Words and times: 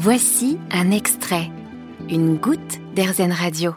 Voici 0.00 0.58
un 0.70 0.92
extrait, 0.92 1.50
une 2.08 2.36
goutte 2.36 2.78
d'Airzen 2.94 3.32
Radio. 3.32 3.72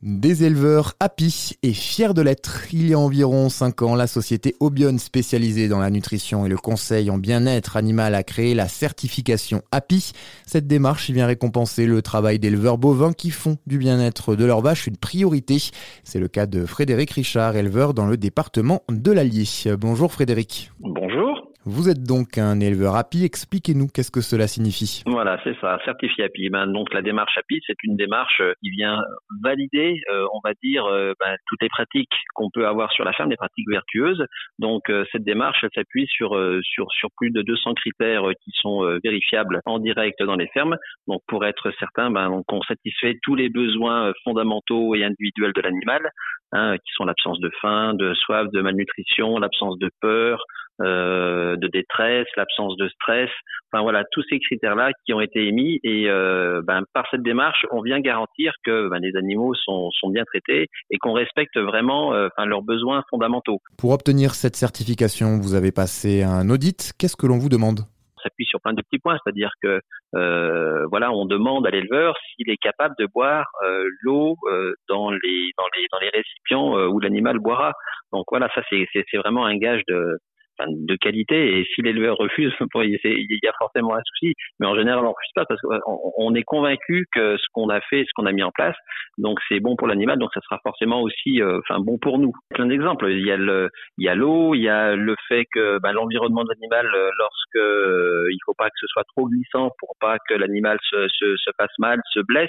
Des 0.00 0.44
éleveurs 0.44 0.94
happy 0.98 1.56
et 1.62 1.74
fiers 1.74 2.14
de 2.14 2.22
l'être. 2.22 2.72
Il 2.72 2.88
y 2.88 2.94
a 2.94 2.98
environ 2.98 3.50
5 3.50 3.82
ans, 3.82 3.94
la 3.94 4.06
société 4.06 4.56
Obion 4.60 4.96
spécialisée 4.96 5.68
dans 5.68 5.78
la 5.78 5.90
nutrition 5.90 6.46
et 6.46 6.48
le 6.48 6.56
conseil 6.56 7.10
en 7.10 7.18
bien-être 7.18 7.76
animal 7.76 8.14
a 8.14 8.22
créé 8.22 8.54
la 8.54 8.66
certification 8.66 9.60
Happy. 9.70 10.12
Cette 10.46 10.66
démarche 10.66 11.10
vient 11.10 11.26
récompenser 11.26 11.84
le 11.84 12.00
travail 12.00 12.38
d'éleveurs 12.38 12.78
bovins 12.78 13.12
qui 13.12 13.28
font 13.28 13.58
du 13.66 13.76
bien-être 13.76 14.36
de 14.36 14.46
leurs 14.46 14.62
vaches 14.62 14.86
une 14.86 14.96
priorité. 14.96 15.58
C'est 16.02 16.18
le 16.18 16.28
cas 16.28 16.46
de 16.46 16.64
Frédéric 16.64 17.10
Richard, 17.10 17.56
éleveur 17.56 17.92
dans 17.92 18.06
le 18.06 18.16
département 18.16 18.84
de 18.88 19.12
l'Allier. 19.12 19.44
Bonjour 19.78 20.10
Frédéric. 20.12 20.70
Vous 21.70 21.90
êtes 21.90 22.02
donc 22.02 22.38
un 22.38 22.60
éleveur 22.60 22.96
API. 22.96 23.26
Expliquez-nous 23.26 23.88
qu'est-ce 23.92 24.10
que 24.10 24.22
cela 24.22 24.46
signifie. 24.48 25.02
Voilà, 25.04 25.38
c'est 25.44 25.54
ça, 25.60 25.78
certifié 25.84 26.24
API. 26.24 26.48
Ben, 26.48 26.66
donc 26.66 26.94
la 26.94 27.02
démarche 27.02 27.36
API, 27.36 27.60
c'est 27.66 27.76
une 27.84 27.94
démarche 27.94 28.40
euh, 28.40 28.54
qui 28.62 28.70
vient 28.70 29.02
valider, 29.44 30.00
euh, 30.10 30.24
on 30.32 30.40
va 30.42 30.54
dire, 30.62 30.86
euh, 30.86 31.12
ben, 31.20 31.36
toutes 31.46 31.60
les 31.60 31.68
pratiques 31.68 32.14
qu'on 32.34 32.48
peut 32.48 32.66
avoir 32.66 32.90
sur 32.92 33.04
la 33.04 33.12
ferme, 33.12 33.28
des 33.28 33.36
pratiques 33.36 33.68
vertueuses. 33.68 34.24
Donc 34.58 34.90
cette 35.12 35.24
démarche, 35.24 35.58
elle 35.62 35.70
s'appuie 35.74 36.06
sur, 36.06 36.30
sur, 36.62 36.86
plus 37.18 37.30
de 37.30 37.42
200 37.42 37.74
critères 37.74 38.22
qui 38.42 38.52
sont 38.54 38.98
vérifiables 39.04 39.60
en 39.66 39.78
direct 39.78 40.22
dans 40.22 40.36
les 40.36 40.46
fermes. 40.48 40.76
Donc 41.06 41.20
pour 41.26 41.44
être 41.44 41.70
certain 41.78 42.10
ben, 42.10 42.42
qu'on 42.46 42.62
satisfait 42.62 43.18
tous 43.22 43.34
les 43.34 43.50
besoins 43.50 44.12
fondamentaux 44.24 44.94
et 44.94 45.04
individuels 45.04 45.52
de 45.52 45.60
l'animal, 45.60 46.10
hein, 46.52 46.76
qui 46.76 46.92
sont 46.94 47.04
l'absence 47.04 47.40
de 47.40 47.50
faim, 47.60 47.94
de 47.94 48.14
soif, 48.14 48.46
de 48.52 48.62
malnutrition, 48.62 49.38
l'absence 49.38 49.78
de 49.78 49.90
peur, 50.00 50.44
euh, 50.80 51.56
de 51.56 51.68
détresse, 51.68 52.26
l'absence 52.36 52.76
de 52.76 52.88
stress, 52.88 53.30
enfin 53.70 53.82
voilà 53.82 54.04
tous 54.12 54.22
ces 54.30 54.38
critères-là 54.38 54.90
qui 55.04 55.12
ont 55.12 55.20
été 55.20 55.46
émis 55.46 55.80
et 55.82 56.08
euh, 56.08 56.62
ben, 56.64 56.82
par 56.92 57.06
cette 57.10 57.22
démarche, 57.22 57.66
on 57.70 57.82
vient 57.82 58.00
garantir 58.00 58.52
que 58.64 58.88
ben, 58.88 58.98
les 58.98 59.16
animaux 59.16 59.54
sont, 59.54 59.90
sont 59.90 60.08
bien 60.10 60.24
traités 60.24 60.68
et 60.90 60.98
qu'on 60.98 61.12
respecte 61.12 61.58
vraiment 61.58 62.14
euh, 62.14 62.28
enfin, 62.28 62.46
leurs 62.46 62.62
besoins 62.62 63.02
fondamentaux. 63.10 63.58
Pour 63.76 63.92
obtenir 63.92 64.34
cette 64.34 64.56
certification, 64.56 65.38
vous 65.38 65.54
avez 65.54 65.72
passé 65.72 66.22
un 66.22 66.48
audit. 66.50 66.92
Qu'est-ce 66.98 67.16
que 67.16 67.26
l'on 67.26 67.38
vous 67.38 67.48
demande? 67.48 67.80
On 68.16 68.20
s'appuie 68.20 68.46
sur 68.46 68.60
plein 68.60 68.72
de 68.72 68.82
petits 68.82 68.98
points, 68.98 69.16
c'est-à-dire 69.24 69.50
que 69.62 69.80
euh, 70.14 70.86
voilà, 70.90 71.12
on 71.12 71.26
demande 71.26 71.66
à 71.66 71.70
l'éleveur 71.70 72.14
s'il 72.16 72.50
est 72.50 72.56
capable 72.56 72.94
de 72.98 73.06
boire 73.06 73.46
euh, 73.64 73.84
l'eau 74.02 74.36
euh, 74.50 74.74
dans 74.88 75.10
les 75.10 75.50
dans 75.56 75.66
les 75.76 75.86
dans 75.92 75.98
les 76.00 76.08
récipients 76.08 76.88
où 76.88 76.98
l'animal 76.98 77.38
boira. 77.38 77.72
Donc 78.12 78.24
voilà, 78.30 78.48
ça 78.54 78.62
c'est 78.70 78.86
c'est 78.92 79.18
vraiment 79.18 79.44
un 79.44 79.56
gage 79.56 79.82
de 79.88 80.18
de 80.66 80.96
qualité. 80.96 81.58
Et 81.58 81.64
si 81.74 81.82
l'éleveur 81.82 82.16
refuse, 82.16 82.52
il 82.74 83.38
y 83.42 83.48
a 83.48 83.52
forcément 83.58 83.94
un 83.94 84.02
souci. 84.04 84.34
Mais 84.60 84.66
en 84.66 84.74
général, 84.74 85.04
on 85.04 85.12
refuse 85.12 85.32
pas 85.34 85.44
parce 85.44 85.60
qu'on 85.60 86.34
est 86.34 86.42
convaincu 86.42 87.06
que 87.12 87.36
ce 87.36 87.46
qu'on 87.52 87.68
a 87.68 87.80
fait, 87.80 88.04
ce 88.04 88.10
qu'on 88.14 88.26
a 88.26 88.32
mis 88.32 88.42
en 88.42 88.50
place, 88.50 88.76
donc 89.18 89.38
c'est 89.48 89.60
bon 89.60 89.76
pour 89.76 89.88
l'animal, 89.88 90.18
donc 90.18 90.30
ça 90.34 90.40
sera 90.40 90.58
forcément 90.62 91.02
aussi, 91.02 91.42
euh, 91.42 91.60
enfin 91.60 91.80
bon 91.80 91.98
pour 91.98 92.18
nous. 92.18 92.32
Plein 92.54 92.66
d'exemples. 92.66 93.10
Il 93.10 93.26
y 93.26 93.30
a 93.30 93.36
le, 93.36 93.70
il 93.98 94.04
y 94.04 94.08
a 94.08 94.14
l'eau, 94.14 94.54
il 94.54 94.62
y 94.62 94.68
a 94.68 94.94
le 94.94 95.16
fait 95.28 95.46
que 95.52 95.78
ben, 95.80 95.92
l'environnement 95.92 96.44
de 96.44 96.50
l'animal, 96.50 96.86
euh, 96.94 97.10
lorsque 97.18 97.56
euh, 97.56 98.28
il 98.30 98.38
faut 98.44 98.54
pas 98.54 98.68
que 98.68 98.78
ce 98.80 98.86
soit 98.88 99.04
trop 99.04 99.28
glissant 99.28 99.70
pour 99.78 99.94
pas 100.00 100.16
que 100.28 100.34
l'animal 100.34 100.78
se, 100.82 101.08
se, 101.08 101.36
se 101.36 101.50
fasse 101.58 101.76
mal, 101.78 102.00
se 102.12 102.20
blesse 102.20 102.48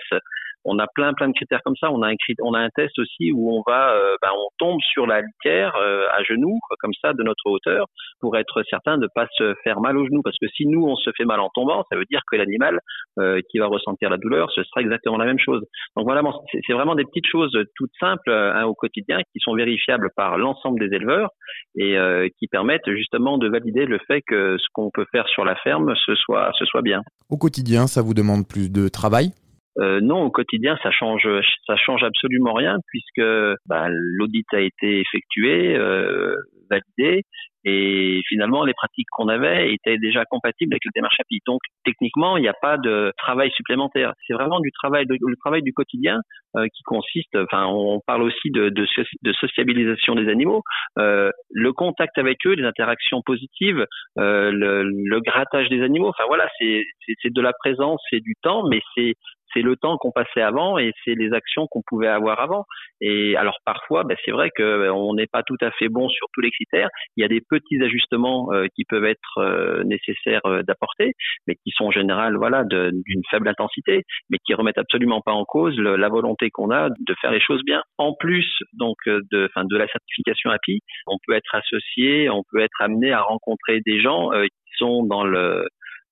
on 0.66 0.78
a 0.80 0.88
plein 0.94 1.14
plein 1.14 1.28
de 1.28 1.34
critères 1.34 1.62
comme 1.64 1.76
ça. 1.80 1.92
On 1.92 2.02
a 2.02 2.10
un 2.10 2.16
on 2.42 2.54
a 2.54 2.60
un 2.60 2.70
test 2.70 2.98
aussi 3.00 3.32
où 3.32 3.52
on 3.52 3.64
va, 3.66 3.94
euh, 3.94 4.16
ben, 4.22 4.30
on 4.34 4.48
tombe 4.58 4.80
sur 4.82 5.08
la 5.08 5.22
litière 5.22 5.76
euh, 5.82 6.06
à 6.14 6.24
genoux 6.24 6.60
comme 6.80 6.92
ça 7.02 7.14
de 7.14 7.24
notre 7.24 7.46
hauteur 7.50 7.86
pour 8.20 8.38
être 8.38 8.64
certain 8.70 8.98
de 8.98 9.08
pas 9.14 9.28
se 9.38 9.54
faire 9.64 9.80
mal 9.80 9.98
aux 9.98 10.06
genoux 10.06 10.22
parce 10.24 10.38
que 10.42 10.48
si 10.50 10.66
nous 10.66 10.86
on 10.86 10.96
se 10.96 11.10
fait 11.18 11.26
mal 11.26 11.40
en 11.40 11.50
tombant, 11.54 11.84
ça 11.90 11.98
veut 11.98 12.06
dire 12.10 12.22
que 12.30 12.36
l'animal 12.36 12.80
euh, 13.20 13.42
qui 13.50 13.60
va 13.60 13.68
ressentir 13.68 14.10
la 14.10 14.18
douleur, 14.18 14.52
ce 14.52 14.64
sera 14.64 14.82
exactement 14.82 15.18
la 15.18 15.26
même 15.26 15.40
chose. 15.40 15.64
Donc 15.96 16.06
voilà, 16.06 16.22
c'est 16.52 16.74
vraiment 16.74 16.96
des 16.96 17.06
petites 17.06 17.28
choses 17.28 17.52
toutes 17.76 17.92
simples 18.00 18.32
hein, 18.32 18.66
au 18.66 18.74
quotidien 18.74 19.20
qui 19.32 19.40
sont 19.40 19.56
vérifiables 19.56 20.10
par 20.16 20.38
l'ensemble 20.38 20.80
des 20.80 20.96
éleveurs 20.96 21.30
et 21.75 21.98
qui 22.38 22.48
permettent 22.48 22.90
justement 22.90 23.38
de 23.38 23.48
valider 23.48 23.86
le 23.86 24.00
fait 24.08 24.22
que 24.28 24.58
ce 24.58 24.66
qu'on 24.74 24.92
peut 24.92 25.06
faire 25.12 25.28
sur 25.30 25.46
la 25.46 25.56
ferme 25.56 25.94
ce 26.06 26.16
soit 26.16 26.52
ce 26.58 26.66
soit 26.66 26.81
bien. 26.81 27.02
Au 27.30 27.38
quotidien, 27.38 27.88
ça 27.88 28.02
vous 28.02 28.14
demande 28.14 28.48
plus 28.48 28.72
de 28.72 28.88
travail? 28.88 29.31
Euh, 29.79 30.00
non, 30.01 30.23
au 30.23 30.31
quotidien, 30.31 30.78
ça 30.84 30.91
change, 30.91 31.28
ça 31.66 31.75
change 31.78 32.03
absolument 32.03 32.53
rien 32.53 32.78
puisque 32.88 33.25
bah, 33.66 33.88
l'audit 33.90 34.45
a 34.53 34.59
été 34.59 35.00
effectué, 35.00 35.75
euh, 35.75 36.35
validé, 36.69 37.23
et 37.66 38.22
finalement, 38.28 38.63
les 38.63 38.73
pratiques 38.73 39.07
qu'on 39.12 39.28
avait 39.28 39.73
étaient 39.73 39.97
déjà 39.97 40.23
compatibles 40.25 40.73
avec 40.73 40.85
la 40.85 40.91
démarche 40.95 41.19
API. 41.19 41.39
Donc, 41.45 41.59
techniquement, 41.84 42.38
il 42.38 42.41
n'y 42.41 42.47
a 42.47 42.53
pas 42.53 42.78
de 42.78 43.12
travail 43.18 43.51
supplémentaire. 43.51 44.13
C'est 44.25 44.34
vraiment 44.34 44.62
du 44.62 44.72
travail, 44.72 45.06
le 45.09 45.35
travail 45.35 45.62
du 45.62 45.73
quotidien 45.73 46.22
euh, 46.56 46.66
qui 46.73 46.84
consiste. 46.84 47.35
Enfin, 47.35 47.66
on 47.68 48.00
parle 48.07 48.23
aussi 48.23 48.50
de, 48.51 48.69
de, 48.69 48.88
de 49.23 49.34
sociabilisation 49.34 50.16
des 50.16 50.29
animaux, 50.29 50.63
euh, 50.97 51.31
le 51.51 51.73
contact 51.73 52.18
avec 52.18 52.38
eux, 52.45 52.53
les 52.53 52.63
interactions 52.63 53.22
positives, 53.25 53.85
euh, 54.18 54.51
le, 54.51 54.84
le, 54.84 55.19
grattage 55.19 55.68
des 55.68 55.81
animaux. 55.84 56.07
Enfin 56.07 56.23
voilà, 56.28 56.47
c'est 56.59 56.84
de 57.25 57.41
la 57.41 57.51
présence, 57.53 58.01
c'est 58.09 58.22
du 58.22 58.35
temps, 58.41 58.63
mais 58.69 58.79
c'est 58.95 59.16
c'est 59.54 59.62
le 59.62 59.76
temps 59.76 59.98
qu'on 59.98 60.12
passait 60.12 60.42
avant 60.42 60.78
et 60.78 60.92
c'est 61.04 61.16
les 61.16 61.34
actions 61.34 61.68
qu'on 61.68 61.82
pouvait 61.86 62.08
avoir 62.08 62.40
avant. 62.40 62.66
Et 63.02 63.36
alors 63.36 63.58
parfois, 63.66 64.04
ben, 64.04 64.18
c'est 64.26 64.32
vrai 64.32 64.50
qu'on 64.56 65.14
n'est 65.14 65.28
pas 65.28 65.44
tout 65.44 65.58
à 65.62 65.72
fait 65.72 65.90
bon 65.90 66.10
sur 66.10 66.28
tous 66.34 66.42
les 66.42 66.52
critères. 66.52 66.90
Il 67.16 67.22
y 67.22 67.26
a 67.26 67.28
des 67.28 67.42
petits 67.42 67.82
ajustements 67.82 68.52
euh, 68.52 68.68
qui 68.76 68.86
peuvent 68.86 69.06
être 69.06 69.38
euh, 69.38 69.84
nécessaires 69.84 70.46
euh, 70.46 70.64
d'apporter, 70.64 71.14
mais 71.48 71.56
qui 71.56 71.72
sont 71.72 71.86
en 71.86 71.92
général 71.92 72.36
voilà 72.36 72.64
d'une 72.64 73.22
faible 73.30 73.48
intensité, 73.48 74.04
mais 74.30 74.38
qui 74.46 74.54
remettent 74.54 74.78
absolument 74.78 75.22
pas 75.22 75.32
en 75.32 75.46
cause 75.46 75.78
la 75.80 76.10
volonté 76.10 76.50
qu'on 76.50 76.72
a 76.72 76.90
de 76.90 77.16
faire 77.22 77.31
les 77.31 77.42
choses 77.42 77.64
bien. 77.64 77.81
En 77.98 78.14
plus 78.14 78.48
donc 78.74 78.98
de, 79.06 79.50
enfin 79.50 79.66
de 79.66 79.78
la 79.78 79.88
certification 79.88 80.50
API, 80.50 80.81
on 81.08 81.18
peut 81.26 81.34
être 81.34 81.56
associé, 81.56 82.30
on 82.30 82.44
peut 82.52 82.60
être 82.60 82.81
amené 82.81 83.12
à 83.12 83.22
rencontrer 83.22 83.81
des 83.86 84.02
gens 84.02 84.30
qui 84.31 84.78
sont 84.78 85.04
dans 85.04 85.24
le 85.24 85.68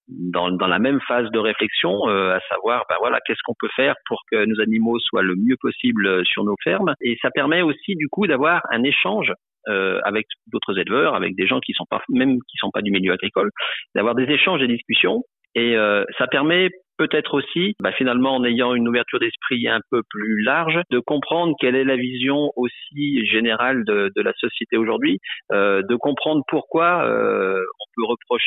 dans, 0.07 0.51
dans, 0.51 0.68
la 0.68 0.79
même 0.79 1.00
phase 1.07 1.29
de 1.31 1.40
réflexion, 1.40 2.07
euh, 2.07 2.35
à 2.35 2.40
savoir, 2.50 2.85
ben 2.90 2.95
voilà, 3.00 3.19
qu'est-ce 3.25 3.41
qu'on 3.45 3.56
peut 3.59 3.69
faire 3.75 3.95
pour 4.07 4.22
que 4.31 4.45
nos 4.45 4.59
animaux 4.62 5.00
soient 5.00 5.22
le 5.22 5.35
mieux 5.35 5.57
possible 5.59 6.07
euh, 6.07 6.23
sur 6.23 6.44
nos 6.44 6.56
fermes. 6.63 6.94
Et 7.01 7.18
ça 7.22 7.29
permet 7.31 7.62
aussi 7.62 7.95
du 7.95 8.07
coup 8.09 8.28
d'avoir 8.28 8.62
un 8.72 8.84
échange 8.84 9.34
euh, 9.68 10.00
avec 10.03 10.25
d'autres 10.47 10.78
éleveurs, 10.79 11.16
avec 11.16 11.35
des 11.35 11.47
gens 11.47 11.59
qui 11.59 11.73
sont 11.73 11.85
pas 11.90 12.01
même 12.09 12.40
qui 12.50 12.57
sont 12.57 12.72
pas 12.72 12.81
du 12.81 12.91
milieu 12.91 13.13
agricole, 13.13 13.51
d'avoir 13.95 14.16
des 14.16 14.29
échanges 14.31 14.62
et 14.62 14.68
discussions. 14.68 15.23
Et 15.56 15.75
ça 16.19 16.28
permet 16.28 16.69
peut-être 16.97 17.35
aussi, 17.35 17.75
bah, 17.81 17.91
finalement, 17.91 18.35
en 18.35 18.44
ayant 18.44 18.74
une 18.74 18.88
ouverture 18.88 19.19
d'esprit 19.19 19.68
un 19.68 19.79
peu 19.91 20.01
plus 20.09 20.41
large, 20.44 20.79
de 20.91 21.00
comprendre 21.00 21.56
quelle 21.59 21.75
est 21.75 21.84
la 21.84 21.95
vision 21.95 22.51
aussi 22.56 23.25
générale 23.25 23.85
de, 23.85 24.12
de 24.16 24.22
la 24.22 24.34
société 24.34 24.78
aujourd'hui, 24.78 25.19
euh, 25.51 25.84
de 25.84 25.95
comprendre 25.95 26.44
pourquoi 26.47 27.06
euh, 27.06 27.62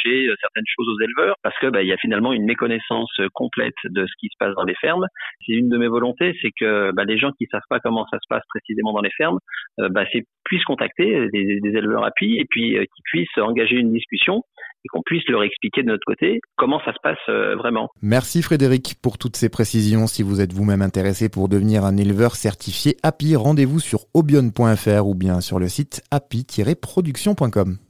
reprocher 0.00 0.27
certaines 0.41 0.65
choses 0.77 0.88
aux 0.88 1.00
éleveurs, 1.00 1.37
parce 1.43 1.59
que 1.59 1.69
bah, 1.69 1.83
il 1.83 1.88
y 1.88 1.93
a 1.93 1.97
finalement 1.97 2.33
une 2.33 2.44
méconnaissance 2.44 3.11
complète 3.34 3.75
de 3.84 4.06
ce 4.06 4.12
qui 4.19 4.28
se 4.28 4.37
passe 4.38 4.55
dans 4.55 4.65
les 4.65 4.75
fermes. 4.75 5.06
C'est 5.47 5.53
une 5.53 5.69
de 5.69 5.78
mes 5.78 5.88
volontés, 5.88 6.37
c'est 6.43 6.50
que 6.59 6.93
bah, 6.93 7.05
les 7.05 7.19
gens 7.19 7.31
qui 7.33 7.47
savent 7.50 7.61
pas 7.69 7.81
comment 7.81 8.06
ça 8.10 8.19
se 8.19 8.27
passe 8.28 8.43
précisément 8.49 8.93
dans 8.93 9.00
les 9.00 9.10
fermes, 9.10 9.39
euh, 9.81 9.89
bah, 9.89 10.05
puissent 10.44 10.65
contacter 10.65 11.28
des, 11.33 11.60
éleveurs 11.62 12.05
appui 12.05 12.39
et 12.39 12.47
puis 12.49 12.77
euh, 12.77 12.81
qu'ils 12.81 13.03
puissent 13.05 13.39
engager 13.39 13.77
une 13.77 13.93
discussion 13.93 14.43
et 14.84 14.89
qu'on 14.89 15.03
puisse 15.03 15.27
leur 15.28 15.44
expliquer 15.44 15.83
de 15.83 15.89
notre 15.89 16.05
côté 16.05 16.41
comment 16.56 16.81
ça 16.84 16.93
se 16.93 16.99
passe 17.03 17.19
euh, 17.28 17.55
vraiment. 17.56 17.89
Merci 18.03 18.43
Frédéric 18.43 18.94
pour 19.03 19.19
toutes 19.19 19.37
ces 19.37 19.49
précisions. 19.49 20.06
Si 20.06 20.22
vous 20.22 20.41
êtes 20.41 20.53
vous-même 20.53 20.83
intéressé 20.83 21.28
pour 21.28 21.49
devenir 21.49 21.84
un 21.84 21.97
éleveur 21.97 22.34
certifié 22.34 22.97
API, 23.03 23.37
rendez-vous 23.37 23.81
sur 23.81 24.00
obion.fr 24.15 25.06
ou 25.06 25.15
bien 25.15 25.41
sur 25.41 25.59
le 25.59 25.69
site 25.69 26.03
api-production.com. 26.10 27.90